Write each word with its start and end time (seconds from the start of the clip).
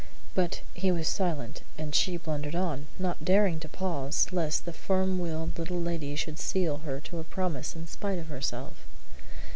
But 0.33 0.61
he 0.73 0.91
was 0.91 1.07
silent, 1.07 1.61
and 1.77 1.93
she 1.93 2.17
blundered 2.17 2.55
on, 2.55 2.87
not 2.97 3.23
daring 3.23 3.59
to 3.59 3.69
pause 3.69 4.25
lest 4.31 4.65
the 4.65 4.73
firm 4.73 5.19
willed 5.19 5.59
little 5.59 5.79
lady 5.79 6.15
should 6.15 6.39
seal 6.39 6.77
her 6.77 6.99
to 7.01 7.19
a 7.19 7.23
promise 7.23 7.75
in 7.75 7.85
spite 7.85 8.17
of 8.17 8.25
herself. 8.25 8.87